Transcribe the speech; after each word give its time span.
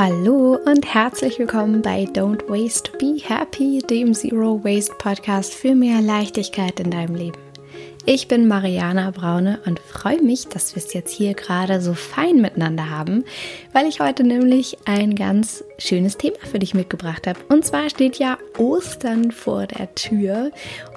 Hallo 0.00 0.56
und 0.64 0.94
herzlich 0.94 1.40
willkommen 1.40 1.82
bei 1.82 2.04
Don't 2.04 2.48
Waste, 2.48 2.92
Be 2.98 3.16
Happy, 3.20 3.80
dem 3.80 4.14
Zero 4.14 4.62
Waste 4.62 4.94
Podcast 4.96 5.52
für 5.52 5.74
mehr 5.74 6.00
Leichtigkeit 6.00 6.78
in 6.78 6.92
deinem 6.92 7.16
Leben. 7.16 7.36
Ich 8.06 8.28
bin 8.28 8.46
Mariana 8.46 9.10
Braune 9.10 9.58
und 9.66 9.80
freue 9.80 10.22
mich, 10.22 10.46
dass 10.46 10.76
wir 10.76 10.84
es 10.84 10.94
jetzt 10.94 11.12
hier 11.12 11.34
gerade 11.34 11.80
so 11.80 11.94
fein 11.94 12.40
miteinander 12.40 12.90
haben, 12.90 13.24
weil 13.72 13.88
ich 13.88 13.98
heute 13.98 14.22
nämlich 14.22 14.78
ein 14.84 15.16
ganz 15.16 15.64
schönes 15.78 16.16
Thema 16.16 16.38
für 16.50 16.58
dich 16.58 16.74
mitgebracht 16.74 17.26
habe. 17.26 17.38
Und 17.48 17.64
zwar 17.64 17.88
steht 17.88 18.18
ja 18.18 18.38
Ostern 18.58 19.30
vor 19.30 19.66
der 19.66 19.94
Tür 19.94 20.50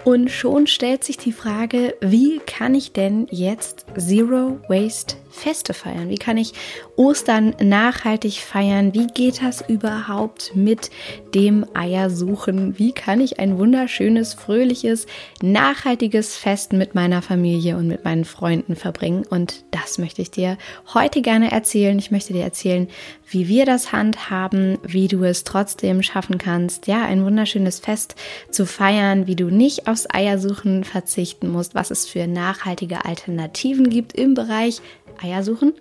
und 0.04 0.30
schon 0.32 0.68
stellt 0.68 1.04
sich 1.04 1.18
die 1.18 1.32
Frage, 1.32 1.96
wie 2.02 2.40
kann 2.40 2.74
ich 2.74 2.92
denn 2.92 3.28
jetzt 3.30 3.86
Zero 3.98 4.60
Waste 4.68 5.16
Feste 5.32 5.74
feiern? 5.74 6.10
Wie 6.10 6.18
kann 6.18 6.38
ich 6.38 6.54
Ostern 6.98 7.56
nachhaltig 7.62 8.34
feiern? 8.42 8.94
Wie 8.94 9.08
geht 9.08 9.42
das 9.42 9.62
überhaupt 9.68 10.52
mit 10.56 10.92
dem 11.34 11.66
Eiersuchen? 11.74 12.78
Wie 12.78 12.92
kann 12.92 13.22
ich 13.22 13.40
ein 13.40 13.58
wunderschönes, 13.58 14.34
fröhliches, 14.34 15.08
nachhaltiges 15.42 16.36
Fest 16.36 16.74
mit 16.74 16.96
meiner 16.96 17.22
Familie 17.22 17.78
und 17.78 17.88
mit 17.88 18.04
meinen 18.04 18.26
Freunden 18.26 18.76
verbringen? 18.76 19.26
Und 19.30 19.64
das 19.72 19.98
möchte 19.98 20.22
ich 20.22 20.32
dir 20.32 20.58
heute 20.94 21.22
gerne 21.22 21.52
erzählen. 21.52 21.98
Ich 21.98 22.12
möchte 22.12 22.34
dir 22.34 22.44
erzählen, 22.44 22.90
wie 23.32 23.48
wir 23.48 23.66
das 23.66 23.92
handhaben, 23.92 24.78
wie 24.84 25.08
du 25.08 25.24
es 25.24 25.44
trotzdem 25.44 26.04
schaffen 26.04 26.38
kannst, 26.38 26.88
ja, 26.88 27.04
ein 27.04 27.24
wunderschönes 27.26 27.80
Fest 27.80 28.16
zu 28.50 28.66
feiern, 28.66 29.26
wie 29.26 29.36
du 29.36 29.46
nicht 29.46 29.88
aufs 29.88 30.08
Eiersuchen 30.10 30.84
verzichten 30.84 31.50
musst, 31.50 31.74
was 31.74 31.92
es 31.92 32.08
für 32.08 32.28
nachhaltige 32.28 33.06
Alternativen 33.06 33.90
gibt 33.90 34.14
im 34.14 34.34
Bereich 34.34 34.82
Eiersuchen. 35.22 35.74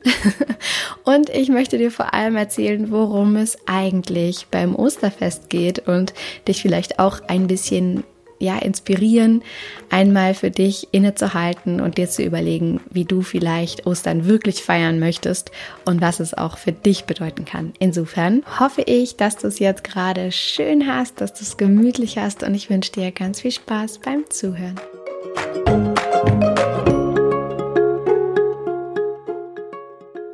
und 1.05 1.29
ich 1.31 1.49
möchte 1.49 1.79
dir 1.79 1.91
vor 1.91 2.15
allem 2.15 2.37
erzählen, 2.37 2.91
worum 2.91 3.37
es 3.37 3.59
eigentlich 3.67 4.47
beim 4.51 4.77
Osterfest 4.77 5.51
geht 5.51 5.89
und 5.89 6.15
dich 6.47 6.63
vielleicht 6.63 6.99
auch 6.99 7.21
ein 7.27 7.47
bisschen 7.47 8.05
ja, 8.41 8.59
inspirieren, 8.59 9.43
einmal 9.91 10.35
für 10.35 10.51
dich 10.51 10.89
innezuhalten 10.91 11.81
und 11.81 11.99
dir 11.99 12.09
zu 12.09 12.25
überlegen, 12.25 12.81
wie 12.91 13.05
du 13.05 13.23
vielleicht 13.23 13.87
Ostern 13.87 14.27
wirklich 14.27 14.63
feiern 14.63 14.99
möchtest 14.99 15.53
und 15.85 16.01
was 16.01 16.19
es 16.19 16.35
auch 16.35 16.59
für 16.59 16.73
dich 16.73 17.05
bedeuten 17.05 17.45
kann. 17.45 17.73
Insofern 17.79 18.43
hoffe 18.59 18.83
ich, 18.83 19.17
dass 19.17 19.37
du 19.37 19.47
es 19.47 19.59
jetzt 19.59 19.85
gerade 19.85 20.33
schön 20.33 20.87
hast, 20.87 21.21
dass 21.21 21.35
du 21.35 21.43
es 21.43 21.57
gemütlich 21.57 22.19
hast 22.19 22.43
und 22.43 22.55
ich 22.55 22.71
wünsche 22.71 22.93
dir 22.93 23.13
ganz 23.13 23.43
viel 23.43 23.53
Spaß 23.53 23.99
beim 23.99 24.25
Zuhören. 24.31 24.81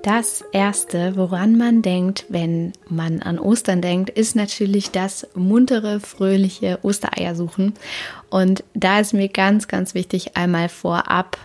Das 0.06 0.44
Erste, 0.52 1.16
woran 1.16 1.58
man 1.58 1.82
denkt, 1.82 2.26
wenn 2.28 2.74
man 2.88 3.22
an 3.22 3.40
Ostern 3.40 3.82
denkt, 3.82 4.08
ist 4.08 4.36
natürlich 4.36 4.92
das 4.92 5.26
muntere, 5.34 5.98
fröhliche 5.98 6.78
Ostereiersuchen. 6.82 7.74
Und 8.30 8.62
da 8.72 9.00
ist 9.00 9.14
mir 9.14 9.28
ganz, 9.28 9.66
ganz 9.66 9.94
wichtig, 9.94 10.36
einmal 10.36 10.68
vorab 10.68 11.38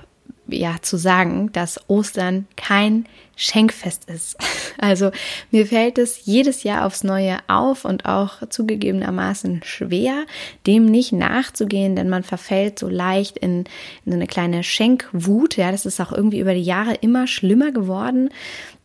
ja 0.48 0.76
zu 0.80 0.98
sagen, 0.98 1.52
dass 1.54 1.90
Ostern 1.90 2.46
kein 2.56 3.08
Schenkfest 3.42 4.06
ist. 4.06 4.38
Also 4.78 5.12
mir 5.52 5.68
fällt 5.68 5.98
es 6.00 6.26
jedes 6.26 6.64
Jahr 6.64 6.86
aufs 6.86 7.04
Neue 7.04 7.38
auf 7.48 7.86
und 7.86 8.06
auch 8.06 8.48
zugegebenermaßen 8.50 9.62
schwer, 9.64 10.26
dem 10.66 10.86
nicht 10.86 11.12
nachzugehen, 11.12 11.96
denn 11.96 12.10
man 12.10 12.24
verfällt 12.24 12.80
so 12.80 12.88
leicht 12.88 13.38
in, 13.38 13.66
in 14.06 14.14
eine 14.14 14.28
kleine 14.28 14.64
Schenkwut. 14.64 15.58
Ja, 15.58 15.72
das 15.72 15.86
ist 15.86 16.00
auch 16.00 16.12
irgendwie 16.12 16.40
über 16.40 16.56
die 16.56 16.64
Jahre 16.64 16.96
immer 16.96 17.28
schlimmer 17.28 17.72
geworden, 17.72 18.30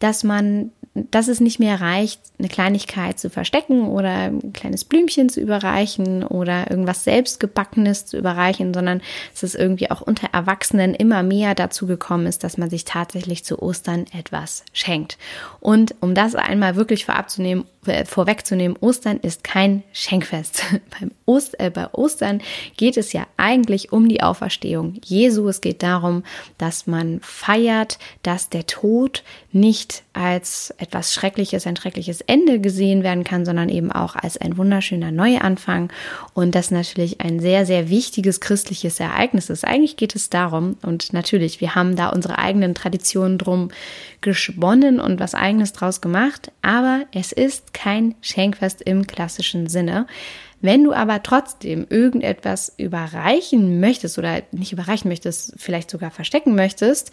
dass 0.01 0.23
man 0.23 0.71
dass 1.11 1.29
es 1.29 1.41
nicht 1.41 1.59
mehr 1.59 1.81
reicht, 1.81 2.21
eine 2.39 2.49
Kleinigkeit 2.49 3.19
zu 3.19 3.29
verstecken 3.29 3.89
oder 3.89 4.09
ein 4.09 4.53
kleines 4.53 4.84
Blümchen 4.84 5.29
zu 5.29 5.41
überreichen 5.41 6.25
oder 6.25 6.71
irgendwas 6.71 7.05
selbstgebackenes 7.05 8.06
zu 8.06 8.16
überreichen, 8.16 8.72
sondern 8.72 9.03
dass 9.33 9.43
es 9.43 9.55
irgendwie 9.55 9.91
auch 9.91 10.00
unter 10.00 10.28
Erwachsenen 10.33 10.95
immer 10.95 11.22
mehr 11.22 11.55
dazu 11.55 11.87
gekommen 11.87 12.27
ist, 12.27 12.45
dass 12.45 12.56
man 12.56 12.71
sich 12.71 12.84
tatsächlich 12.84 13.45
zu 13.45 13.61
Ostern 13.61 14.06
etwas 14.19 14.46
schenkt. 14.73 15.19
Und 15.61 15.95
um 16.01 16.15
das 16.15 16.34
einmal 16.34 16.77
wirklich 16.77 17.05
vorab 17.05 17.31
zu 17.31 17.43
nehmen, 17.43 17.67
vorwegzunehmen, 18.06 18.76
Ostern 18.80 19.19
ist 19.19 19.44
kein 19.44 19.82
Schenkfest. 19.92 20.62
Beim 21.00 21.10
Ost, 21.26 21.58
äh, 21.58 21.70
bei 21.70 21.92
Ostern 21.92 22.41
geht 22.76 22.97
es 22.97 23.12
ja 23.12 23.26
eigentlich 23.36 23.92
um 23.92 24.08
die 24.08 24.22
Auferstehung 24.22 25.00
Jesu. 25.04 25.48
Es 25.48 25.60
geht 25.60 25.82
darum, 25.82 26.22
dass 26.58 26.86
man 26.86 27.20
feiert, 27.20 27.98
dass 28.22 28.48
der 28.48 28.66
Tod 28.66 29.24
nicht 29.52 30.04
als 30.12 30.72
etwas 30.78 31.12
Schreckliches, 31.12 31.66
ein 31.66 31.76
schreckliches 31.76 32.20
Ende 32.20 32.60
gesehen 32.60 33.02
werden 33.02 33.24
kann, 33.24 33.44
sondern 33.44 33.69
eben 33.69 33.91
auch 33.91 34.14
als 34.14 34.36
ein 34.36 34.56
wunderschöner 34.56 35.10
Neuanfang 35.10 35.91
und 36.34 36.54
das 36.54 36.70
natürlich 36.70 37.20
ein 37.20 37.41
sehr, 37.41 37.66
sehr 37.66 37.88
wichtiges 37.91 38.41
christliches 38.41 39.00
Ereignis 39.00 39.50
ist. 39.50 39.64
Eigentlich 39.64 39.97
geht 39.97 40.14
es 40.14 40.30
darum, 40.30 40.76
und 40.82 41.12
natürlich, 41.12 41.60
wir 41.60 41.74
haben 41.74 41.97
da 41.97 42.08
unsere 42.10 42.38
eigenen 42.38 42.74
Traditionen 42.74 43.38
drum 43.38 43.70
gesponnen 44.20 45.00
und 45.00 45.20
was 45.20 45.34
eigenes 45.34 45.72
draus 45.72 46.00
gemacht, 46.00 46.53
aber 46.62 47.04
es 47.12 47.32
ist 47.32 47.72
kein 47.76 48.14
Schenkfest 48.22 48.81
im 48.81 49.06
klassischen 49.06 49.69
Sinne. 49.69 50.06
Wenn 50.62 50.82
du 50.82 50.94
aber 50.94 51.22
trotzdem 51.22 51.87
irgendetwas 51.91 52.72
überreichen 52.78 53.78
möchtest 53.81 54.19
oder 54.19 54.42
nicht 54.50 54.72
überreichen 54.72 55.10
möchtest, 55.10 55.53
vielleicht 55.59 55.91
sogar 55.91 56.10
verstecken 56.10 56.54
möchtest, 56.54 57.12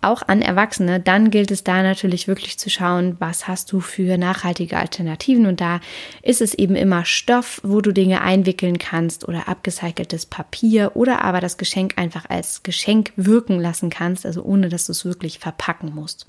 auch 0.00 0.22
an 0.26 0.42
Erwachsene, 0.42 1.00
dann 1.00 1.30
gilt 1.30 1.50
es 1.50 1.64
da 1.64 1.82
natürlich 1.82 2.28
wirklich 2.28 2.58
zu 2.58 2.70
schauen, 2.70 3.16
was 3.18 3.48
hast 3.48 3.72
du 3.72 3.80
für 3.80 4.16
nachhaltige 4.16 4.78
Alternativen. 4.78 5.44
Und 5.46 5.60
da 5.60 5.80
ist 6.22 6.40
es 6.40 6.54
eben 6.54 6.76
immer 6.76 7.04
Stoff, 7.04 7.60
wo 7.64 7.80
du 7.80 7.92
Dinge 7.92 8.22
einwickeln 8.22 8.78
kannst 8.78 9.28
oder 9.28 9.48
abgecyceltes 9.48 10.26
Papier 10.26 10.92
oder 10.94 11.22
aber 11.22 11.40
das 11.40 11.58
Geschenk 11.58 11.94
einfach 11.96 12.26
als 12.30 12.62
Geschenk 12.62 13.12
wirken 13.16 13.60
lassen 13.60 13.90
kannst, 13.90 14.24
also 14.24 14.42
ohne 14.42 14.68
dass 14.68 14.86
du 14.86 14.92
es 14.92 15.04
wirklich 15.04 15.40
verpacken 15.40 15.94
musst. 15.94 16.26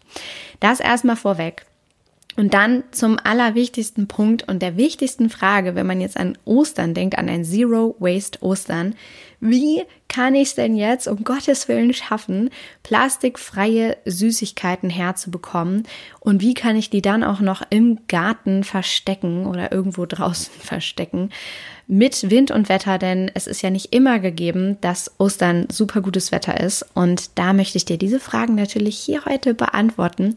Das 0.59 0.79
erstmal 0.79 1.16
vorweg. 1.16 1.66
Und 2.35 2.53
dann 2.53 2.84
zum 2.91 3.17
allerwichtigsten 3.22 4.07
Punkt 4.07 4.47
und 4.47 4.62
der 4.62 4.78
wichtigsten 4.78 5.29
Frage, 5.29 5.75
wenn 5.75 5.88
man 5.88 6.00
jetzt 6.00 6.17
an 6.17 6.38
Ostern 6.45 6.94
denkt, 6.94 7.17
an 7.17 7.28
ein 7.28 7.44
Zero 7.44 7.95
Waste 8.00 8.41
Ostern. 8.41 8.95
Wie 9.41 9.83
kann 10.09 10.35
ich 10.35 10.50
es 10.50 10.55
denn 10.55 10.75
jetzt 10.75 11.07
um 11.07 11.23
Gottes 11.23 11.67
Willen 11.67 11.94
schaffen, 11.94 12.50
plastikfreie 12.83 13.95
Süßigkeiten 14.05 14.89
herzubekommen? 14.89 15.83
Und 16.19 16.41
wie 16.41 16.53
kann 16.53 16.75
ich 16.75 16.89
die 16.89 17.01
dann 17.01 17.23
auch 17.23 17.39
noch 17.39 17.61
im 17.69 18.00
Garten 18.07 18.63
verstecken 18.63 19.45
oder 19.45 19.72
irgendwo 19.72 20.05
draußen 20.05 20.53
verstecken? 20.59 21.29
Mit 21.88 22.29
Wind 22.29 22.51
und 22.51 22.69
Wetter, 22.69 22.97
denn 22.97 23.31
es 23.33 23.47
ist 23.47 23.61
ja 23.61 23.69
nicht 23.69 23.95
immer 23.95 24.19
gegeben, 24.19 24.77
dass 24.81 25.11
Ostern 25.19 25.67
super 25.71 26.01
gutes 26.01 26.31
Wetter 26.31 26.59
ist. 26.59 26.85
Und 26.94 27.38
da 27.39 27.53
möchte 27.53 27.77
ich 27.77 27.85
dir 27.85 27.97
diese 27.97 28.19
Fragen 28.19 28.56
natürlich 28.56 28.97
hier 29.00 29.25
heute 29.25 29.53
beantworten. 29.53 30.35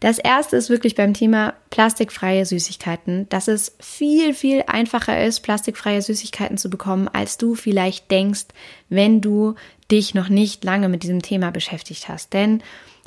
Das 0.00 0.18
erste 0.18 0.56
ist 0.56 0.70
wirklich 0.70 0.94
beim 0.94 1.14
Thema 1.14 1.54
plastikfreie 1.70 2.44
Süßigkeiten, 2.44 3.28
dass 3.28 3.48
es 3.48 3.76
viel, 3.80 4.34
viel 4.34 4.64
einfacher 4.66 5.24
ist, 5.24 5.40
plastikfreie 5.40 6.02
Süßigkeiten 6.02 6.58
zu 6.58 6.70
bekommen, 6.70 7.08
als 7.08 7.38
du 7.38 7.54
vielleicht 7.54 8.10
denkst, 8.10 8.46
wenn 8.88 9.20
du 9.20 9.54
dich 9.90 10.14
noch 10.14 10.28
nicht 10.28 10.64
lange 10.64 10.88
mit 10.88 11.02
diesem 11.02 11.22
Thema 11.22 11.50
beschäftigt 11.50 12.08
hast. 12.08 12.32
Denn 12.32 12.62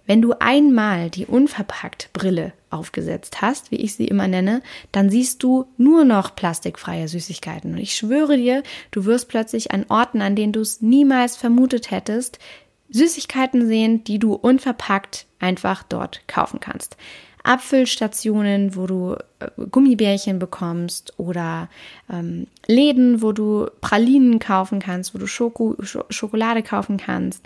wenn 0.05 0.21
du 0.21 0.33
einmal 0.39 1.11
die 1.11 1.27
unverpackt 1.27 2.09
Brille 2.13 2.53
aufgesetzt 2.71 3.41
hast, 3.41 3.69
wie 3.69 3.75
ich 3.75 3.93
sie 3.93 4.07
immer 4.07 4.27
nenne, 4.27 4.63
dann 4.91 5.09
siehst 5.09 5.43
du 5.43 5.67
nur 5.77 6.03
noch 6.03 6.35
plastikfreie 6.35 7.07
Süßigkeiten. 7.07 7.73
Und 7.73 7.77
ich 7.77 7.95
schwöre 7.95 8.37
dir, 8.37 8.63
du 8.91 9.05
wirst 9.05 9.29
plötzlich 9.29 9.71
an 9.71 9.85
Orten, 9.87 10.21
an 10.21 10.35
denen 10.35 10.51
du 10.51 10.61
es 10.61 10.81
niemals 10.81 11.37
vermutet 11.37 11.91
hättest, 11.91 12.39
Süßigkeiten 12.89 13.67
sehen, 13.67 14.03
die 14.03 14.17
du 14.17 14.33
unverpackt 14.33 15.27
einfach 15.39 15.83
dort 15.83 16.27
kaufen 16.27 16.59
kannst. 16.59 16.97
Apfelstationen, 17.43 18.75
wo 18.75 18.87
du 18.87 19.15
äh, 19.39 19.47
Gummibärchen 19.71 20.39
bekommst 20.39 21.13
oder 21.17 21.69
ähm, 22.11 22.47
Läden, 22.67 23.21
wo 23.21 23.31
du 23.31 23.67
Pralinen 23.81 24.39
kaufen 24.39 24.79
kannst, 24.79 25.13
wo 25.13 25.19
du 25.19 25.27
Schoko 25.27 25.75
Schokolade 26.09 26.63
kaufen 26.63 26.97
kannst 26.97 27.45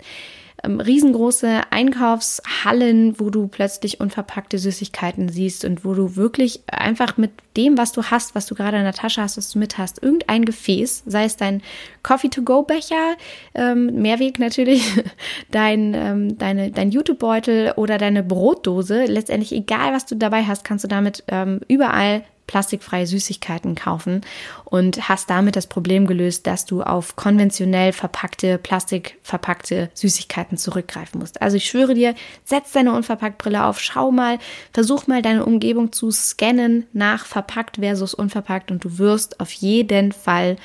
ähm, 0.64 0.80
riesengroße 0.80 1.62
Einkaufshallen, 1.70 3.18
wo 3.20 3.30
du 3.30 3.46
plötzlich 3.48 4.00
unverpackte 4.00 4.58
Süßigkeiten 4.58 5.28
siehst 5.28 5.64
und 5.64 5.84
wo 5.84 5.94
du 5.94 6.16
wirklich 6.16 6.62
einfach 6.66 7.16
mit 7.16 7.30
dem, 7.56 7.78
was 7.78 7.92
du 7.92 8.04
hast, 8.04 8.34
was 8.34 8.46
du 8.46 8.54
gerade 8.54 8.76
in 8.78 8.84
der 8.84 8.92
Tasche 8.92 9.22
hast, 9.22 9.36
was 9.36 9.50
du 9.50 9.58
mit 9.58 9.78
hast, 9.78 10.02
irgendein 10.02 10.44
Gefäß, 10.44 11.04
sei 11.06 11.24
es 11.24 11.36
dein 11.36 11.62
Coffee-to-go-Becher, 12.02 13.16
ähm, 13.54 14.02
Mehrweg 14.02 14.38
natürlich, 14.38 14.82
dein, 15.50 15.94
ähm, 15.94 16.38
deine, 16.38 16.70
dein 16.70 16.90
YouTube-Beutel 16.90 17.72
oder 17.76 17.98
deine 17.98 18.22
Brotdose, 18.22 19.04
letztendlich 19.04 19.52
egal, 19.52 19.92
was 19.92 20.06
du 20.06 20.16
dabei 20.16 20.44
hast, 20.44 20.64
kannst 20.64 20.84
du 20.84 20.88
damit 20.88 21.24
ähm, 21.28 21.60
überall 21.68 22.24
plastikfreie 22.46 23.06
Süßigkeiten 23.06 23.74
kaufen 23.74 24.20
und 24.64 25.08
hast 25.08 25.30
damit 25.30 25.56
das 25.56 25.66
Problem 25.66 26.06
gelöst, 26.06 26.46
dass 26.46 26.64
du 26.66 26.82
auf 26.82 27.16
konventionell 27.16 27.92
verpackte, 27.92 28.58
plastikverpackte 28.58 29.90
Süßigkeiten 29.94 30.58
zurückgreifen 30.58 31.20
musst. 31.20 31.40
Also 31.42 31.56
ich 31.56 31.66
schwöre 31.66 31.94
dir, 31.94 32.14
setz 32.44 32.72
deine 32.72 32.92
Unverpacktbrille 32.92 33.64
auf, 33.64 33.80
schau 33.80 34.10
mal, 34.10 34.38
versuch 34.72 35.06
mal 35.06 35.22
deine 35.22 35.44
Umgebung 35.44 35.92
zu 35.92 36.10
scannen 36.10 36.86
nach 36.92 37.26
verpackt 37.26 37.76
versus 37.78 38.14
unverpackt 38.14 38.70
und 38.70 38.84
du 38.84 38.98
wirst 38.98 39.40
auf 39.40 39.52
jeden 39.52 40.12
Fall 40.12 40.56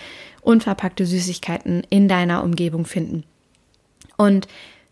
unverpackte 0.41 1.05
Süßigkeiten 1.05 1.83
in 1.89 2.07
deiner 2.07 2.43
Umgebung 2.43 2.85
finden. 2.85 3.23
Und 4.17 4.47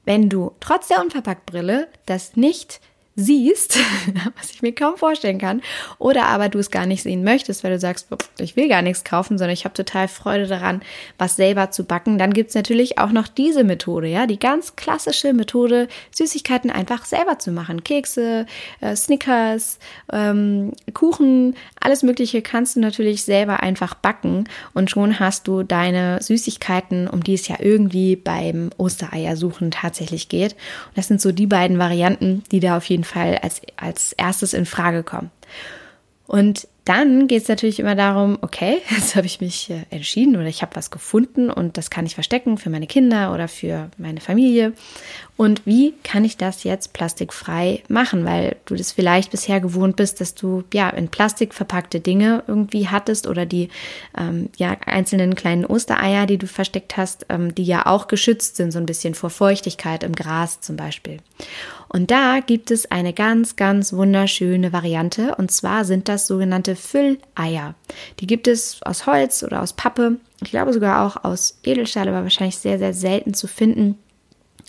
wenn 0.06 0.30
du 0.30 0.54
trotz 0.62 0.88
der 0.88 1.02
Unverpacktbrille 1.02 1.90
das 2.06 2.38
nicht 2.38 2.80
siehst, 3.18 3.80
was 4.38 4.52
ich 4.52 4.62
mir 4.62 4.74
kaum 4.74 4.96
vorstellen 4.96 5.40
kann, 5.40 5.62
oder 5.98 6.28
aber 6.28 6.50
du 6.50 6.60
es 6.60 6.70
gar 6.70 6.86
nicht 6.86 7.02
sehen 7.02 7.24
möchtest, 7.24 7.64
weil 7.64 7.72
du 7.72 7.80
sagst, 7.80 8.08
ich 8.38 8.56
will 8.56 8.70
gar 8.70 8.84
nichts 8.84 9.04
kaufen, 9.04 9.40
sondern 9.40 9.54
ich 9.54 9.66
habe 9.66 9.74
total 9.74 10.08
Freude 10.08 10.46
daran, 10.46 10.82
was 11.18 11.36
selber 11.36 11.72
zu 11.72 11.84
backen, 11.84 12.20
dann 12.20 12.32
gibt 12.32 12.50
es 12.50 12.56
natürlich 12.56 13.00
auch 13.00 13.12
noch 13.12 13.28
diese 13.28 13.64
Methode, 13.64 14.08
ja, 14.08 14.28
die 14.28 14.38
ganz 14.38 14.76
klassische 14.76 15.34
Methode, 15.34 15.88
Süßigkeiten 16.12 16.70
einfach 16.70 17.06
selber 17.06 17.40
zu 17.40 17.52
machen. 17.52 17.84
Kekse, 17.84 18.46
äh, 18.82 18.96
Snickers, 18.96 19.80
ähm, 20.14 20.74
Kuchen, 20.94 21.56
alles 21.80 22.04
Mögliche 22.04 22.44
kannst 22.44 22.76
du 22.76 22.82
natürlich 22.82 23.24
selber 23.24 23.62
einfach 23.62 23.96
backen 23.96 24.48
und 24.76 24.92
schon 24.92 25.20
hast 25.20 25.48
du 25.48 25.64
deine 25.64 26.22
Süßigkeiten, 26.22 27.08
um 27.08 27.24
die 27.24 27.34
es 27.34 27.48
ja 27.48 27.56
irgendwie 27.60 28.16
beim 28.16 28.70
Ostereiersuchen 28.78 29.72
tatsächlich 29.72 30.30
geht. 30.30 30.54
Und 30.54 30.98
das 30.98 31.08
sind 31.08 31.20
so 31.20 31.32
die 31.32 31.48
beiden 31.48 31.80
Varianten, 31.80 32.44
die 32.52 32.60
da 32.60 32.78
auf 32.78 32.86
jeden 32.86 33.07
Fall 33.08 33.38
als, 33.38 33.62
als 33.78 34.14
erstes 34.14 34.54
in 34.54 34.66
Frage 34.66 35.04
kommen. 35.04 35.32
Und 36.28 36.68
dann 36.88 37.28
geht 37.28 37.44
es 37.44 37.50
natürlich 37.50 37.80
immer 37.80 37.96
darum, 37.96 38.38
okay, 38.42 38.78
jetzt 38.90 39.16
habe 39.16 39.28
ich 39.28 39.42
mich 39.42 39.70
äh, 39.70 39.84
entschieden 39.90 40.36
oder 40.36 40.46
ich 40.46 40.62
habe 40.62 40.76
was 40.76 40.90
gefunden 40.90 41.50
und 41.50 41.78
das 41.78 41.90
kann 41.90 42.06
ich 42.06 42.16
verstecken 42.16 42.58
für 42.58 42.70
meine 42.70 42.88
Kinder 42.88 43.34
oder 43.34 43.48
für 43.48 43.90
meine 43.98 44.22
Familie. 44.22 44.74
Und 45.36 45.66
wie 45.66 45.94
kann 46.04 46.26
ich 46.26 46.38
das 46.38 46.64
jetzt 46.64 46.94
plastikfrei 46.94 47.84
machen? 47.90 48.26
Weil 48.26 48.56
du 48.66 48.74
das 48.74 48.92
vielleicht 48.92 49.30
bisher 49.30 49.60
gewohnt 49.60 49.96
bist, 49.96 50.20
dass 50.20 50.34
du 50.34 50.64
ja 50.74 50.90
in 50.90 51.10
Plastik 51.10 51.54
verpackte 51.54 52.00
Dinge 52.00 52.44
irgendwie 52.48 52.88
hattest 52.88 53.28
oder 53.28 53.46
die 53.46 53.70
ähm, 54.18 54.50
ja 54.58 54.76
einzelnen 54.86 55.36
kleinen 55.36 55.66
Ostereier, 55.66 56.26
die 56.26 56.40
du 56.40 56.48
versteckt 56.48 56.98
hast, 56.98 57.28
ähm, 57.30 57.54
die 57.54 57.66
ja 57.66 57.86
auch 57.86 58.08
geschützt 58.08 58.56
sind, 58.56 58.72
so 58.72 58.80
ein 58.80 58.88
bisschen 58.88 59.14
vor 59.14 59.30
Feuchtigkeit 59.30 60.04
im 60.04 60.14
Gras 60.14 60.62
zum 60.62 60.76
Beispiel. 60.76 61.20
Und 61.90 62.12
da 62.12 62.40
gibt 62.40 62.72
es 62.72 62.92
eine 62.92 63.14
ganz, 63.14 63.56
ganz 63.56 63.94
wunderschöne 63.94 64.74
Variante. 64.74 65.36
Und 65.36 65.52
zwar 65.52 65.86
sind 65.86 66.10
das 66.10 66.28
sogenannte 66.28 66.76
Fülleier. 66.78 67.76
Die 68.20 68.28
gibt 68.28 68.48
es 68.48 68.82
aus 68.84 69.06
Holz 69.06 69.44
oder 69.44 69.62
aus 69.62 69.74
Pappe. 69.74 70.18
Ich 70.42 70.52
glaube 70.52 70.74
sogar 70.74 71.06
auch 71.06 71.24
aus 71.24 71.60
Edelstahl, 71.64 72.08
aber 72.08 72.24
wahrscheinlich 72.24 72.58
sehr, 72.58 72.78
sehr 72.78 72.94
selten 72.94 73.34
zu 73.34 73.48
finden. 73.48 73.98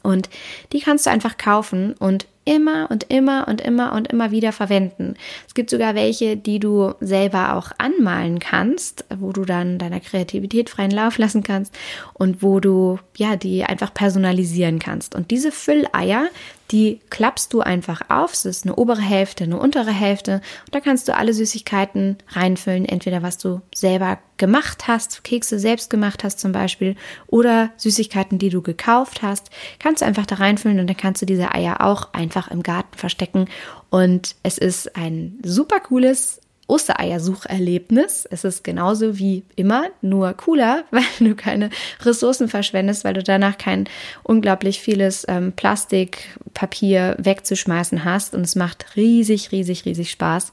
Und 0.03 0.29
die 0.73 0.81
kannst 0.81 1.07
du 1.07 1.11
einfach 1.11 1.37
kaufen 1.37 1.95
und 1.95 2.27
immer 2.49 2.91
und 2.91 3.05
immer 3.05 3.47
und 3.47 3.61
immer 3.61 3.93
und 3.93 4.09
immer 4.09 4.31
wieder 4.31 4.53
verwenden. 4.53 5.15
Es 5.47 5.53
gibt 5.53 5.69
sogar 5.69 5.95
welche, 5.95 6.37
die 6.39 6.59
du 6.59 6.95
selber 7.00 7.55
auch 7.55 7.73
anmalen 7.77 8.39
kannst, 8.39 9.05
wo 9.19 9.33
du 9.33 9.45
dann 9.45 9.79
deiner 9.79 10.00
Kreativität 10.00 10.71
freien 10.71 10.91
Lauf 10.91 11.19
lassen 11.19 11.43
kannst 11.43 11.77
und 12.15 12.43
wo 12.43 12.59
du 12.59 12.99
ja 13.17 13.37
die 13.37 13.65
einfach 13.65 13.93
personalisieren 13.93 14.79
kannst. 14.79 15.15
Und 15.15 15.31
diese 15.31 15.53
Fülleier 15.53 16.29
die 16.71 17.00
klappst 17.11 17.53
du 17.53 17.61
einfach 17.61 18.03
auf. 18.09 18.33
Es 18.33 18.45
ist 18.45 18.65
eine 18.65 18.77
obere 18.77 19.00
Hälfte, 19.00 19.45
eine 19.45 19.59
untere 19.59 19.91
Hälfte. 19.91 20.43
Und 20.67 20.75
da 20.75 20.81
kannst 20.81 21.09
du 21.09 21.15
alle 21.15 21.33
Süßigkeiten 21.33 22.19
reinfüllen. 22.29 22.85
Entweder 22.85 23.23
was 23.23 23.39
du 23.39 23.62
selber 23.75 24.19
gemacht 24.37 24.87
hast, 24.87 25.25
Kekse 25.25 25.59
selbst 25.59 25.91
gemacht 25.91 26.25
hast 26.25 26.39
zum 26.39 26.53
Beispiel, 26.53 26.95
oder 27.27 27.71
Süßigkeiten, 27.77 28.39
die 28.39 28.50
du 28.50 28.62
gekauft 28.62 29.23
hast. 29.23 29.50
Kannst 29.79 30.03
du 30.03 30.06
einfach 30.06 30.27
da 30.27 30.37
reinfüllen 30.37 30.79
und 30.79 30.87
dann 30.87 30.97
kannst 30.97 31.23
du 31.23 31.27
diese 31.27 31.53
Eier 31.53 31.81
auch 31.81 32.12
einfach 32.12 32.38
im 32.46 32.62
Garten 32.62 32.96
verstecken. 32.96 33.49
Und 33.90 34.37
es 34.44 34.58
ist 34.58 34.94
ein 34.94 35.40
super 35.43 35.81
cooles 35.81 36.40
Ostereiersucherlebnis. 36.69 38.29
Es 38.31 38.44
ist 38.44 38.62
genauso 38.62 39.19
wie 39.19 39.43
immer, 39.56 39.87
nur 40.02 40.32
cooler, 40.35 40.85
weil 40.90 41.02
du 41.19 41.35
keine 41.35 41.70
Ressourcen 42.02 42.49
verschwendest, 42.49 43.02
weil 43.05 43.14
du 43.14 43.23
danach 43.25 43.58
kein 43.58 43.88
unglaublich 44.23 44.81
vieles 44.81 45.25
ähm, 45.29 45.52
Plastikpapier 45.52 47.17
wegzuschmeißen 47.19 48.05
hast. 48.05 48.35
Und 48.35 48.43
es 48.43 48.55
macht 48.55 48.94
riesig, 48.94 49.50
riesig, 49.50 49.85
riesig 49.87 50.11
Spaß. 50.11 50.52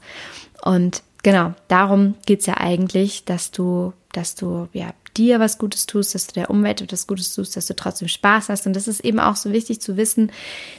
Und 0.62 1.02
genau, 1.22 1.54
darum 1.68 2.14
geht 2.24 2.40
es 2.40 2.46
ja 2.46 2.56
eigentlich, 2.56 3.24
dass 3.24 3.50
du, 3.50 3.92
dass 4.12 4.34
du 4.34 4.68
ja 4.72 4.92
dir 5.16 5.38
was 5.38 5.58
Gutes 5.58 5.86
tust, 5.86 6.14
dass 6.14 6.26
du 6.26 6.34
der 6.34 6.50
Umwelt 6.50 6.80
etwas 6.80 7.06
Gutes 7.06 7.34
tust, 7.34 7.56
dass 7.56 7.66
du 7.66 7.76
trotzdem 7.76 8.08
Spaß 8.08 8.48
hast. 8.48 8.66
Und 8.66 8.74
das 8.74 8.88
ist 8.88 9.00
eben 9.00 9.20
auch 9.20 9.36
so 9.36 9.52
wichtig 9.52 9.80
zu 9.80 9.96
wissen, 9.96 10.32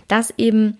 dass 0.08 0.34
eben 0.38 0.78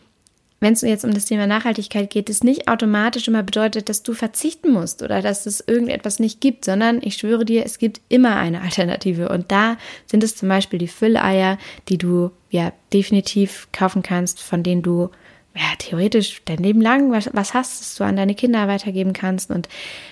wenn 0.60 0.74
es 0.74 0.82
jetzt 0.82 1.06
um 1.06 1.14
das 1.14 1.26
Thema 1.26 1.46
Nachhaltigkeit 1.46 2.10
geht, 2.10 2.30
es 2.30 2.44
nicht 2.44 2.68
automatisch 2.68 3.28
immer 3.28 3.44
bedeutet, 3.44 3.90
dass 3.90 4.02
du 4.02 4.14
verzichten 4.14 4.72
musst 4.72 5.04
oder 5.04 5.22
dass 5.22 5.46
es 5.46 5.64
irgendetwas 5.66 6.20
nicht 6.20 6.42
gibt, 6.42 6.66
sondern 6.66 7.00
ich 7.02 7.18
schwöre 7.18 7.46
dir, 7.46 7.64
es 7.66 7.78
gibt 7.78 8.02
immer 8.10 8.36
eine 8.38 8.62
Alternative. 8.64 9.30
Und 9.30 9.52
da 9.52 9.78
sind 10.06 10.24
es 10.24 10.36
zum 10.36 10.50
Beispiel 10.50 10.80
die 10.80 10.88
Fülleier, 10.88 11.58
die 11.90 11.98
du 11.98 12.32
ja 12.50 12.74
definitiv 12.92 13.68
kaufen 13.72 14.02
kannst, 14.02 14.42
von 14.42 14.64
denen 14.64 14.82
du 14.82 15.10
ja, 15.58 15.76
theoretisch 15.80 16.42
dein 16.46 16.60
Leben 16.60 16.82
lang 16.82 17.12
was, 17.12 17.30
was 17.34 17.54
hast, 17.54 17.82
das 17.82 17.96
du 17.96 18.04
an 18.04 18.16
deine 18.16 18.36
Kinder 18.36 18.68
weitergeben 18.68 19.14
kannst. 19.14 19.50
Und 19.50 19.68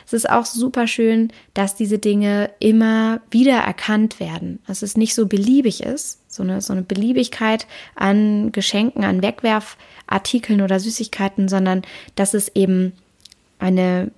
es 0.06 0.14
ist 0.14 0.30
auch 0.30 0.46
super 0.46 0.88
schön, 0.88 1.32
dass 1.54 1.76
diese 1.76 2.00
Dinge 2.00 2.50
immer 2.60 3.22
wieder 3.30 3.58
erkannt 3.58 4.20
werden. 4.20 4.60
Dass 4.66 4.82
es 4.82 4.98
nicht 4.98 5.14
so 5.14 5.28
beliebig 5.28 5.84
ist, 5.84 6.20
so 6.28 6.44
eine, 6.44 6.62
so 6.62 6.74
eine 6.74 6.82
Beliebigkeit 6.82 7.68
an 7.96 8.52
Geschenken, 8.52 9.04
an 9.04 9.22
Wegwerfartikeln 9.22 10.62
oder 10.62 10.80
Süßigkeiten, 10.80 11.48
sondern 11.48 11.84
dass 12.16 12.34
es 12.34 12.50
eben 12.56 12.94
eine 13.60 14.12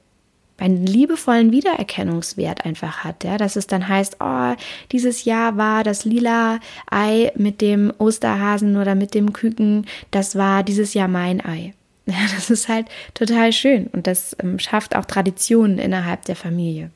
einen 0.58 0.86
liebevollen 0.86 1.52
Wiedererkennungswert 1.52 2.66
einfach 2.66 3.04
hat, 3.04 3.24
ja, 3.24 3.38
dass 3.38 3.56
es 3.56 3.68
dann 3.68 3.88
heißt, 3.88 4.18
oh, 4.20 4.54
dieses 4.92 5.26
Jahr 5.26 5.58
war 5.58 5.84
das 5.84 6.06
lila 6.06 6.60
Ei 6.90 7.32
mit 7.36 7.62
dem 7.62 7.94
Osterhasen 7.98 8.78
oder 8.78 8.96
mit 8.96 9.14
dem 9.14 9.34
Küken, 9.34 9.86
das 10.12 10.36
war 10.36 10.64
dieses 10.64 10.94
Jahr 10.94 11.08
mein 11.08 11.44
Ei. 11.44 11.74
Ja, 12.10 12.16
das 12.34 12.50
ist 12.50 12.70
halt 12.70 12.88
total 13.16 13.52
schön 13.52 13.88
und 13.88 14.08
das 14.08 14.34
ähm, 14.42 14.60
schafft 14.60 14.96
auch 14.96 15.04
Traditionen 15.04 15.78
innerhalb 15.78 16.24
der 16.24 16.38
Familie. 16.38 16.90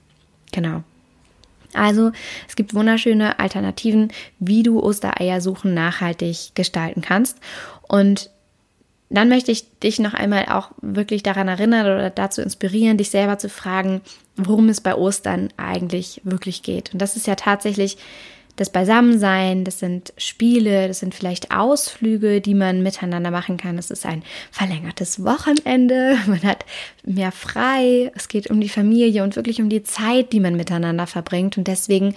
Genau. 0.53 0.83
Also 1.73 2.11
es 2.47 2.55
gibt 2.55 2.73
wunderschöne 2.73 3.37
Alternativen, 3.37 4.11
wie 4.39 4.63
du 4.63 4.81
Ostereier 4.81 5.41
suchen 5.41 5.73
nachhaltig 5.73 6.51
gestalten 6.55 7.01
kannst. 7.01 7.39
Und 7.89 8.30
dann 9.11 9.29
möchte 9.29 9.51
ich 9.51 9.65
dich 9.79 9.99
noch 9.99 10.13
einmal 10.13 10.45
auch 10.45 10.71
wirklich 10.81 11.23
daran 11.23 11.47
erinnern 11.47 11.85
oder 11.85 12.09
dazu 12.09 12.41
inspirieren, 12.41 12.97
dich 12.97 13.09
selber 13.09 13.37
zu 13.37 13.49
fragen, 13.49 14.01
worum 14.37 14.69
es 14.69 14.81
bei 14.81 14.95
Ostern 14.95 15.49
eigentlich 15.57 16.21
wirklich 16.23 16.63
geht. 16.63 16.93
Und 16.93 17.01
das 17.01 17.15
ist 17.15 17.27
ja 17.27 17.35
tatsächlich 17.35 17.97
das 18.55 18.69
Beisammensein, 18.69 19.63
das 19.63 19.79
sind 19.79 20.13
Spiele, 20.17 20.87
das 20.87 20.99
sind 20.99 21.15
vielleicht 21.15 21.51
Ausflüge, 21.51 22.41
die 22.41 22.53
man 22.53 22.83
miteinander 22.83 23.31
machen 23.31 23.57
kann. 23.57 23.77
Es 23.77 23.91
ist 23.91 24.05
ein 24.05 24.23
verlängertes 24.51 25.23
Wochenende, 25.23 26.17
man 26.27 26.43
hat 26.43 26.65
mehr 27.03 27.31
frei, 27.31 28.11
es 28.15 28.27
geht 28.27 28.49
um 28.49 28.61
die 28.61 28.69
Familie 28.69 29.23
und 29.23 29.35
wirklich 29.35 29.61
um 29.61 29.69
die 29.69 29.83
Zeit, 29.83 30.33
die 30.33 30.39
man 30.39 30.55
miteinander 30.55 31.07
verbringt. 31.07 31.57
Und 31.57 31.67
deswegen 31.67 32.15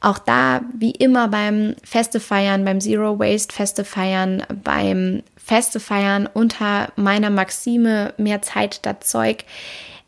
auch 0.00 0.18
da, 0.18 0.62
wie 0.74 0.92
immer 0.92 1.28
beim 1.28 1.74
Feste 1.84 2.20
feiern, 2.20 2.64
beim 2.64 2.80
Zero 2.80 3.18
Waste 3.18 3.54
Feste 3.54 3.84
feiern, 3.84 4.42
beim 4.64 5.22
Feste 5.36 5.80
feiern 5.80 6.28
unter 6.32 6.92
meiner 6.96 7.30
Maxime 7.30 8.14
mehr 8.16 8.40
Zeit 8.40 8.76
statt 8.76 9.04
Zeug. 9.04 9.44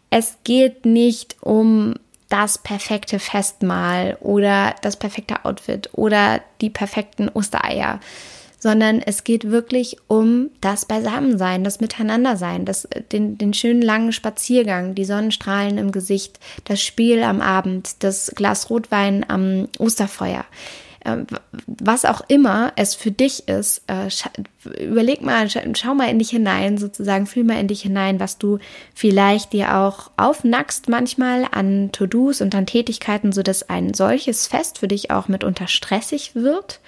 Es 0.08 0.36
geht 0.44 0.86
nicht 0.86 1.36
um 1.40 1.94
das 2.28 2.56
perfekte 2.56 3.18
Festmahl 3.18 4.16
oder 4.20 4.74
das 4.80 4.96
perfekte 4.96 5.44
Outfit 5.44 5.90
oder 5.92 6.40
die 6.62 6.70
perfekten 6.70 7.28
Ostereier, 7.28 8.00
sondern 8.62 9.00
es 9.00 9.24
geht 9.24 9.50
wirklich 9.50 9.96
um 10.06 10.50
das 10.60 10.84
Beisammensein, 10.84 11.64
das 11.64 11.80
Miteinandersein, 11.80 12.64
das, 12.64 12.86
den, 13.10 13.36
den 13.36 13.54
schönen 13.54 13.82
langen 13.82 14.12
Spaziergang, 14.12 14.94
die 14.94 15.04
Sonnenstrahlen 15.04 15.78
im 15.78 15.90
Gesicht, 15.90 16.38
das 16.62 16.80
Spiel 16.80 17.24
am 17.24 17.40
Abend, 17.40 18.04
das 18.04 18.30
Glas 18.36 18.70
Rotwein 18.70 19.28
am 19.28 19.66
Osterfeuer. 19.80 20.44
Ähm, 21.04 21.26
was 21.66 22.04
auch 22.04 22.20
immer 22.28 22.72
es 22.76 22.94
für 22.94 23.10
dich 23.10 23.48
ist, 23.48 23.82
äh, 23.88 24.08
überleg 24.80 25.22
mal, 25.22 25.48
schau 25.50 25.94
mal 25.96 26.08
in 26.08 26.20
dich 26.20 26.30
hinein, 26.30 26.78
sozusagen, 26.78 27.26
fühl 27.26 27.42
mal 27.42 27.58
in 27.58 27.66
dich 27.66 27.82
hinein, 27.82 28.20
was 28.20 28.38
du 28.38 28.60
vielleicht 28.94 29.54
dir 29.54 29.76
auch 29.76 30.12
aufnackst 30.16 30.88
manchmal 30.88 31.48
an 31.50 31.90
To-Dos 31.90 32.40
und 32.40 32.54
an 32.54 32.66
Tätigkeiten, 32.66 33.32
sodass 33.32 33.68
ein 33.68 33.92
solches 33.92 34.46
Fest 34.46 34.78
für 34.78 34.86
dich 34.86 35.10
auch 35.10 35.26
mitunter 35.26 35.66
stressig 35.66 36.36
wird. 36.36 36.78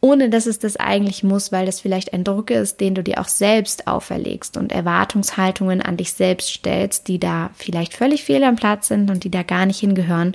Ohne 0.00 0.30
dass 0.30 0.46
es 0.46 0.58
das 0.58 0.76
eigentlich 0.76 1.22
muss, 1.22 1.52
weil 1.52 1.66
das 1.66 1.80
vielleicht 1.80 2.12
ein 2.14 2.24
Druck 2.24 2.50
ist, 2.50 2.80
den 2.80 2.94
du 2.94 3.02
dir 3.02 3.20
auch 3.20 3.28
selbst 3.28 3.86
auferlegst 3.86 4.56
und 4.56 4.72
Erwartungshaltungen 4.72 5.82
an 5.82 5.96
dich 5.96 6.14
selbst 6.14 6.48
stellst, 6.48 7.08
die 7.08 7.18
da 7.18 7.50
vielleicht 7.54 7.94
völlig 7.94 8.24
fehl 8.24 8.42
am 8.44 8.56
Platz 8.56 8.88
sind 8.88 9.10
und 9.10 9.24
die 9.24 9.30
da 9.30 9.42
gar 9.42 9.66
nicht 9.66 9.80
hingehören. 9.80 10.32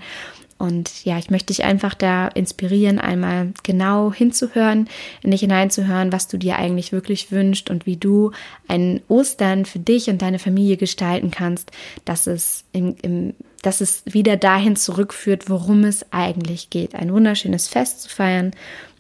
Und 0.66 1.06
ja, 1.06 1.20
ich 1.20 1.30
möchte 1.30 1.54
dich 1.54 1.64
einfach 1.64 1.94
da 1.94 2.28
inspirieren, 2.28 2.98
einmal 2.98 3.54
genau 3.62 4.12
hinzuhören, 4.12 4.90
in 5.22 5.30
dich 5.30 5.42
hineinzuhören, 5.42 6.12
was 6.12 6.28
du 6.28 6.38
dir 6.38 6.56
eigentlich 6.58 6.92
wirklich 6.92 7.32
wünschst 7.32 7.70
und 7.70 7.86
wie 7.86 7.98
du 7.98 8.32
ein 8.68 9.02
Ostern 9.08 9.66
für 9.66 9.78
dich 9.78 10.10
und 10.10 10.24
deine 10.24 10.40
Familie 10.40 10.78
gestalten 10.78 11.30
kannst, 11.30 11.72
dass 12.04 12.26
es 12.26 12.64
im, 12.72 12.96
im 13.04 13.34
dass 13.62 13.82
es 13.82 14.04
wieder 14.06 14.38
dahin 14.38 14.76
zurückführt, 14.76 15.50
worum 15.50 15.86
es 15.86 16.06
eigentlich 16.12 16.70
geht. 16.70 16.94
Ein 16.94 17.12
wunderschönes 17.12 17.68
Fest 17.68 18.04
zu 18.04 18.10
feiern 18.10 18.52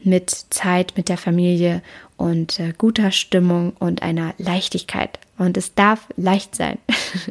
mit 0.03 0.31
Zeit 0.31 0.93
mit 0.97 1.07
der 1.07 1.17
Familie 1.17 1.83
und 2.17 2.59
äh, 2.59 2.73
guter 2.75 3.11
Stimmung 3.11 3.73
und 3.77 4.01
einer 4.01 4.33
Leichtigkeit. 4.39 5.19
Und 5.37 5.57
es 5.57 5.75
darf 5.75 6.07
leicht 6.15 6.55
sein. 6.55 6.77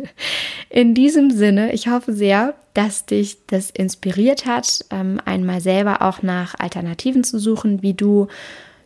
In 0.71 0.95
diesem 0.95 1.31
Sinne, 1.31 1.73
ich 1.73 1.89
hoffe 1.89 2.13
sehr, 2.13 2.55
dass 2.75 3.07
dich 3.07 3.39
das 3.47 3.71
inspiriert 3.71 4.47
hat, 4.47 4.85
ähm, 4.91 5.21
einmal 5.25 5.61
selber 5.61 6.03
auch 6.03 6.23
nach 6.23 6.55
Alternativen 6.59 7.25
zu 7.25 7.39
suchen, 7.39 7.83
wie 7.83 7.95
du 7.95 8.29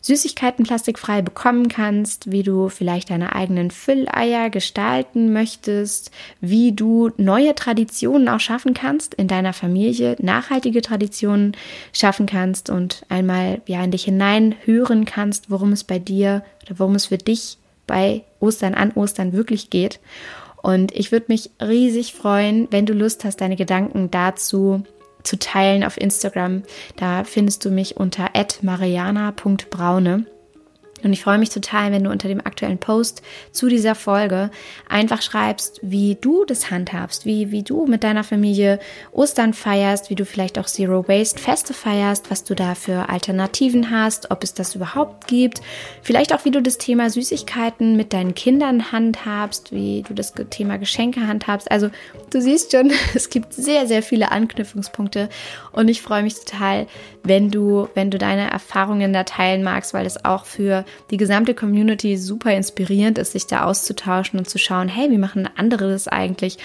Süßigkeiten 0.01 0.65
plastikfrei 0.65 1.21
bekommen 1.21 1.67
kannst, 1.67 2.31
wie 2.31 2.43
du 2.43 2.69
vielleicht 2.69 3.09
deine 3.09 3.35
eigenen 3.35 3.71
Fülleier 3.71 4.49
gestalten 4.49 5.33
möchtest, 5.33 6.11
wie 6.41 6.71
du 6.71 7.11
neue 7.17 7.55
Traditionen 7.55 8.29
auch 8.29 8.39
schaffen 8.39 8.73
kannst 8.73 9.13
in 9.13 9.27
deiner 9.27 9.53
Familie, 9.53 10.15
nachhaltige 10.19 10.81
Traditionen 10.81 11.55
schaffen 11.91 12.25
kannst 12.25 12.69
und 12.69 13.03
einmal 13.09 13.61
ja 13.65 13.83
in 13.83 13.91
dich 13.91 14.05
hinein 14.05 14.55
hören 14.63 15.05
kannst, 15.05 15.51
worum 15.51 15.73
es 15.73 15.83
bei 15.83 15.99
dir 15.99 16.43
oder 16.65 16.79
worum 16.79 16.95
es 16.95 17.07
für 17.07 17.17
dich 17.17 17.57
bei 17.89 18.23
Ostern 18.39 18.75
an 18.75 18.91
Ostern 18.91 19.33
wirklich 19.33 19.69
geht. 19.69 19.99
Und 20.61 20.95
ich 20.95 21.11
würde 21.11 21.25
mich 21.29 21.49
riesig 21.61 22.13
freuen, 22.13 22.67
wenn 22.69 22.85
du 22.85 22.93
Lust 22.93 23.25
hast, 23.25 23.41
deine 23.41 23.55
Gedanken 23.55 24.11
dazu 24.11 24.83
zu 25.23 25.37
teilen 25.39 25.83
auf 25.83 25.99
Instagram. 25.99 26.63
Da 26.95 27.23
findest 27.23 27.65
du 27.65 27.71
mich 27.71 27.97
unter 27.97 28.29
mariana.braune. 28.61 30.25
Und 31.03 31.13
ich 31.13 31.23
freue 31.23 31.37
mich 31.37 31.49
total, 31.49 31.91
wenn 31.91 32.03
du 32.03 32.11
unter 32.11 32.27
dem 32.27 32.39
aktuellen 32.39 32.77
Post 32.77 33.21
zu 33.51 33.69
dieser 33.69 33.95
Folge 33.95 34.51
einfach 34.87 35.21
schreibst, 35.21 35.79
wie 35.81 36.17
du 36.19 36.45
das 36.45 36.71
handhabst, 36.71 37.25
wie, 37.25 37.51
wie 37.51 37.63
du 37.63 37.85
mit 37.85 38.03
deiner 38.03 38.23
Familie 38.23 38.79
Ostern 39.11 39.53
feierst, 39.53 40.09
wie 40.09 40.15
du 40.15 40.25
vielleicht 40.25 40.59
auch 40.59 40.65
Zero 40.65 41.07
Waste 41.07 41.39
Feste 41.39 41.73
feierst, 41.73 42.31
was 42.31 42.43
du 42.43 42.55
da 42.55 42.75
für 42.75 43.09
Alternativen 43.09 43.91
hast, 43.91 44.31
ob 44.31 44.43
es 44.43 44.53
das 44.53 44.75
überhaupt 44.75 45.27
gibt. 45.27 45.61
Vielleicht 46.01 46.33
auch, 46.33 46.45
wie 46.45 46.51
du 46.51 46.61
das 46.61 46.77
Thema 46.77 47.09
Süßigkeiten 47.09 47.95
mit 47.95 48.13
deinen 48.13 48.35
Kindern 48.35 48.91
handhabst, 48.91 49.71
wie 49.71 50.03
du 50.07 50.13
das 50.13 50.33
Thema 50.49 50.77
Geschenke 50.77 51.27
handhabst. 51.27 51.71
Also 51.71 51.89
du 52.31 52.41
siehst 52.41 52.71
schon, 52.71 52.91
es 53.13 53.29
gibt 53.29 53.53
sehr, 53.53 53.87
sehr 53.87 54.03
viele 54.03 54.31
Anknüpfungspunkte 54.31 55.29
und 55.71 55.87
ich 55.87 56.01
freue 56.01 56.23
mich 56.23 56.35
total, 56.35 56.87
wenn 57.23 57.51
du, 57.51 57.87
wenn 57.93 58.11
du 58.11 58.17
deine 58.17 58.49
Erfahrungen 58.49 59.13
da 59.13 59.23
teilen 59.23 59.63
magst, 59.63 59.93
weil 59.93 60.05
es 60.05 60.23
auch 60.25 60.45
für 60.45 60.85
die 61.11 61.17
gesamte 61.17 61.53
Community 61.53 62.17
super 62.17 62.53
inspirierend 62.53 63.17
ist, 63.17 63.33
sich 63.33 63.47
da 63.47 63.65
auszutauschen 63.65 64.39
und 64.39 64.49
zu 64.49 64.57
schauen, 64.57 64.87
hey, 64.87 65.09
wie 65.09 65.17
machen 65.17 65.49
andere 65.55 65.89
das 65.89 66.07
eigentlich? 66.07 66.57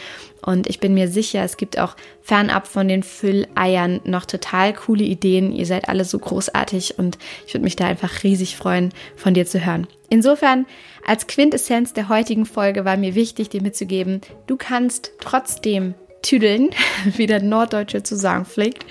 Und 0.43 0.69
ich 0.69 0.79
bin 0.79 0.93
mir 0.93 1.09
sicher, 1.09 1.43
es 1.43 1.57
gibt 1.57 1.79
auch 1.79 1.97
fernab 2.23 2.67
von 2.67 2.87
den 2.87 3.03
Fülleiern 3.03 4.01
noch 4.05 4.27
total 4.27 4.75
coole 4.75 5.05
Ideen. 5.05 5.53
Ihr 5.53 5.65
seid 5.67 5.89
alle 5.89 6.05
so 6.05 6.19
großartig 6.19 6.99
und 6.99 7.19
ich 7.47 7.55
würde 7.55 7.65
mich 7.65 7.77
da 7.77 7.87
einfach 7.87 8.23
riesig 8.23 8.57
freuen, 8.57 8.93
von 9.17 9.33
dir 9.33 9.47
zu 9.47 9.65
hören. 9.65 9.87
Insofern, 10.11 10.67
als 11.07 11.27
Quintessenz 11.27 11.93
der 11.93 12.09
heutigen 12.09 12.47
Folge 12.47 12.85
war 12.85 12.97
mir 12.97 13.15
wichtig, 13.15 13.49
dir 13.49 13.63
mitzugeben, 13.63 14.21
du 14.47 14.57
kannst 14.57 15.13
trotzdem 15.19 15.95
tüdeln, 16.25 16.71
wie 17.05 17.27
der 17.27 17.43
Norddeutsche 17.43 18.03
zu 18.03 18.17
sagen 18.17 18.45
pflegt. 18.45 18.85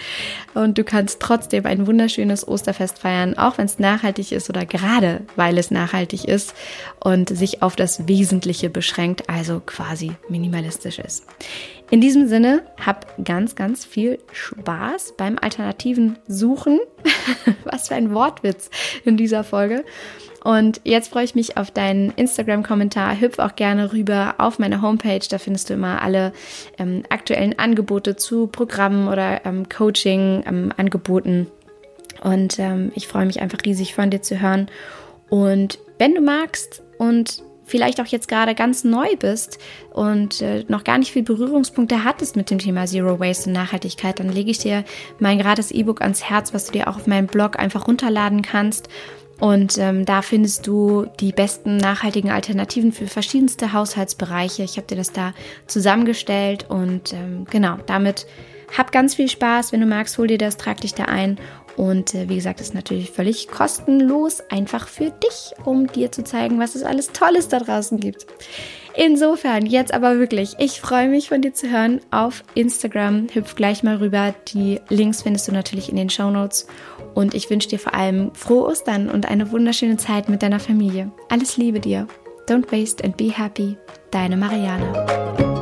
Und 0.54 0.78
du 0.78 0.84
kannst 0.84 1.20
trotzdem 1.20 1.66
ein 1.66 1.88
wunderschönes 1.88 2.48
Osterfest 2.48 3.00
feiern, 3.00 3.38
auch 3.38 3.58
wenn 3.58 3.66
es 3.66 3.80
nachhaltig 3.80 4.32
ist 4.32 4.50
oder 4.50 4.66
gerade 4.66 5.22
weil 5.36 5.58
es 5.58 5.72
nachhaltig 5.72 6.26
ist 6.26 6.54
und 7.00 7.30
sich 7.30 7.62
auf 7.62 7.76
das 7.76 8.08
Wesentliche 8.08 8.70
beschränkt, 8.70 9.30
also 9.30 9.62
quasi 9.66 10.14
minimalistisch 10.30 11.00
ist. 11.00 11.26
In 11.90 12.02
diesem 12.02 12.28
Sinne, 12.28 12.64
hab 12.84 13.24
ganz, 13.24 13.56
ganz 13.56 13.86
viel 13.86 14.20
Spaß 14.32 15.14
beim 15.18 15.38
alternativen 15.40 16.18
Suchen. 16.28 16.80
Was 17.66 17.90
für 17.90 17.96
ein 17.96 18.14
Wortwitz 18.14 18.70
in 19.06 19.18
dieser 19.18 19.44
Folge. 19.44 19.84
Und 20.44 20.82
jetzt 20.84 21.10
freue 21.10 21.24
ich 21.24 21.36
mich 21.36 21.58
auf 21.58 21.72
deinen 21.72 22.12
Instagram-Kommentar. 22.12 23.20
Hüpf 23.20 23.40
auch 23.40 23.56
gerne 23.56 23.94
rüber 23.94 24.36
auf 24.40 24.60
meine 24.60 24.82
Homepage. 24.82 25.26
Da 25.30 25.38
findest 25.38 25.70
du 25.70 25.76
immer 25.76 26.02
alle 26.02 26.34
ähm, 26.78 27.04
aktuellen 27.10 27.58
Angebote 27.58 28.18
zu 28.18 28.48
Programmen 28.48 29.08
oder 29.08 29.46
ähm, 29.46 29.70
Coaching-Angeboten. 29.70 31.30
Ähm, 31.30 31.48
und 32.30 32.60
ähm, 32.60 32.92
ich 32.96 33.08
freue 33.08 33.26
mich 33.26 33.42
einfach 33.42 33.60
riesig 33.66 33.96
von 33.96 34.10
dir 34.10 34.22
zu 34.22 34.42
hören. 34.42 34.68
Und 35.30 35.80
wenn 35.98 36.14
du 36.14 36.22
magst 36.22 36.84
und 36.98 37.42
vielleicht 37.66 38.02
auch 38.02 38.06
jetzt 38.06 38.28
gerade 38.28 38.56
ganz 38.56 38.84
neu 38.84 39.16
bist 39.18 39.58
und 39.92 40.42
äh, 40.42 40.66
noch 40.68 40.84
gar 40.84 40.98
nicht 40.98 41.12
viel 41.12 41.24
Berührungspunkte 41.24 42.04
hattest 42.04 42.36
mit 42.36 42.50
dem 42.50 42.60
Thema 42.60 42.86
Zero 42.86 43.20
Waste 43.20 43.50
und 43.50 43.54
Nachhaltigkeit, 43.54 44.20
dann 44.20 44.30
lege 44.30 44.52
ich 44.52 44.60
dir 44.60 44.84
mein 45.20 45.40
gratis 45.40 45.72
E-Book 45.72 46.02
ans 46.02 46.24
Herz, 46.24 46.54
was 46.54 46.66
du 46.66 46.74
dir 46.74 46.88
auch 46.88 46.98
auf 46.98 47.08
meinem 47.08 47.28
Blog 47.28 47.58
einfach 47.58 47.88
runterladen 47.88 48.42
kannst. 48.42 48.90
Und 49.44 49.78
ähm, 49.78 50.06
da 50.06 50.22
findest 50.22 50.68
du 50.68 51.06
die 51.20 51.34
besten 51.34 51.76
nachhaltigen 51.76 52.32
Alternativen 52.32 52.94
für 52.94 53.08
verschiedenste 53.08 53.74
Haushaltsbereiche. 53.74 54.64
Ich 54.64 54.78
habe 54.78 54.88
dir 54.88 54.96
das 54.96 55.12
da 55.12 55.34
zusammengestellt 55.68 56.68
und 56.70 57.12
ähm, 57.12 57.46
genau, 57.50 57.76
damit 57.86 58.26
hab 58.78 58.94
ganz 58.94 59.16
viel 59.16 59.28
Spaß. 59.28 59.74
Wenn 59.74 59.82
du 59.82 59.86
magst, 59.86 60.18
hol 60.18 60.28
dir 60.28 60.38
das, 60.38 60.56
trag 60.56 60.80
dich 60.80 60.94
da 60.94 61.06
ein. 61.06 61.42
Und 61.76 62.16
äh, 62.16 62.30
wie 62.30 62.36
gesagt, 62.36 62.62
ist 62.62 62.74
natürlich 62.74 63.12
völlig 63.12 63.50
kostenlos, 63.50 64.40
einfach 64.50 64.88
für 64.88 65.10
dich, 65.10 65.52
um 65.66 65.88
dir 65.88 66.10
zu 66.10 66.24
zeigen, 66.24 66.58
was 66.58 66.76
es 66.76 66.84
alles 66.84 67.12
Tolles 67.12 67.50
da 67.50 67.60
draußen 67.60 68.00
gibt. 68.00 68.26
Insofern, 68.96 69.66
jetzt 69.66 69.94
aber 69.94 70.20
wirklich, 70.20 70.56
ich 70.60 70.80
freue 70.80 71.10
mich 71.10 71.30
von 71.30 71.42
dir 71.42 71.54
zu 71.54 71.70
hören 71.70 72.00
auf 72.12 72.44
Instagram. 72.54 73.28
Hüpf 73.34 73.56
gleich 73.56 73.84
mal 73.84 73.98
rüber. 73.98 74.36
Die 74.50 74.80
Links 74.90 75.24
findest 75.24 75.48
du 75.48 75.52
natürlich 75.52 75.90
in 75.90 75.96
den 75.96 76.10
Show 76.10 76.30
Notes. 76.30 76.68
Und 77.16 77.34
ich 77.34 77.50
wünsche 77.50 77.70
dir 77.70 77.80
vor 77.80 77.94
allem 77.94 78.34
frohe 78.34 78.66
Ostern 78.66 79.10
und 79.10 79.28
eine 79.28 79.52
wunderschöne 79.52 79.98
Zeit 79.98 80.30
mit 80.30 80.44
deiner 80.44 80.60
Familie. 80.60 81.12
Alles 81.30 81.58
Liebe 81.58 81.80
dir. 81.80 82.08
Don't 82.48 82.72
waste 82.72 83.04
and 83.04 83.18
be 83.18 83.32
happy. 83.32 83.78
Deine 84.12 84.38
Marianne. 84.38 85.53